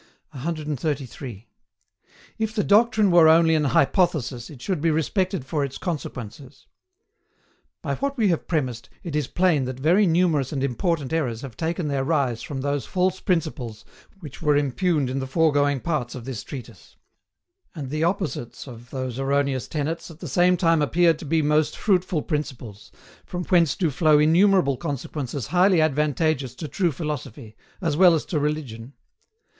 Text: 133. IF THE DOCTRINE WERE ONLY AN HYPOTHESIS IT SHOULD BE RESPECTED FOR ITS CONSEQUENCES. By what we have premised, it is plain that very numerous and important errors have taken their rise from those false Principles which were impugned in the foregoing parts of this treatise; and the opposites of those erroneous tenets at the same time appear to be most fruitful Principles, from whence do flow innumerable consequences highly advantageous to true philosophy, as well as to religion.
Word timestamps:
133. 0.31 1.47
IF 2.39 2.55
THE 2.55 2.63
DOCTRINE 2.63 3.11
WERE 3.11 3.27
ONLY 3.27 3.53
AN 3.53 3.65
HYPOTHESIS 3.65 4.49
IT 4.49 4.59
SHOULD 4.59 4.81
BE 4.81 4.89
RESPECTED 4.89 5.45
FOR 5.45 5.63
ITS 5.63 5.77
CONSEQUENCES. 5.77 6.65
By 7.83 7.93
what 7.97 8.17
we 8.17 8.29
have 8.29 8.47
premised, 8.47 8.89
it 9.03 9.15
is 9.15 9.27
plain 9.27 9.65
that 9.65 9.79
very 9.79 10.07
numerous 10.07 10.51
and 10.51 10.63
important 10.63 11.13
errors 11.13 11.41
have 11.41 11.55
taken 11.55 11.87
their 11.87 12.03
rise 12.03 12.41
from 12.41 12.61
those 12.61 12.87
false 12.87 13.19
Principles 13.19 13.85
which 14.21 14.41
were 14.41 14.57
impugned 14.57 15.07
in 15.07 15.19
the 15.19 15.27
foregoing 15.27 15.79
parts 15.79 16.15
of 16.15 16.25
this 16.25 16.41
treatise; 16.41 16.95
and 17.75 17.91
the 17.91 18.03
opposites 18.03 18.65
of 18.67 18.89
those 18.89 19.19
erroneous 19.19 19.67
tenets 19.67 20.09
at 20.09 20.19
the 20.19 20.27
same 20.27 20.57
time 20.57 20.81
appear 20.81 21.13
to 21.13 21.25
be 21.25 21.43
most 21.43 21.77
fruitful 21.77 22.23
Principles, 22.23 22.91
from 23.23 23.43
whence 23.45 23.75
do 23.75 23.91
flow 23.91 24.17
innumerable 24.17 24.77
consequences 24.77 25.45
highly 25.53 25.79
advantageous 25.79 26.55
to 26.55 26.67
true 26.67 26.91
philosophy, 26.91 27.55
as 27.81 27.95
well 27.95 28.15
as 28.15 28.25
to 28.25 28.39
religion. 28.39 28.93